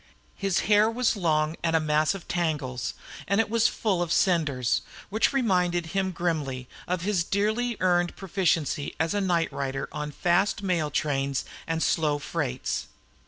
His 0.35 0.61
hair 0.61 0.89
was 0.89 1.15
long 1.15 1.55
and 1.61 1.75
a 1.75 1.79
mass 1.79 2.15
of 2.15 2.27
tangles, 2.27 2.95
and 3.27 3.39
it 3.39 3.51
was 3.51 3.67
full 3.67 4.01
of 4.01 4.11
cinders, 4.11 4.81
which 5.11 5.31
reminded 5.31 5.85
him 5.93 6.09
grimly 6.09 6.67
of 6.87 7.03
his 7.03 7.23
dearly 7.23 7.77
earned 7.79 8.15
proficiency 8.15 8.95
as 8.99 9.13
a 9.13 9.21
nightrider 9.21 9.87
on 9.91 10.09
fast 10.11 10.63
mail 10.63 10.89
trains 10.89 11.45
and 11.67 11.83
slow 11.83 12.17
freights. 12.17 12.87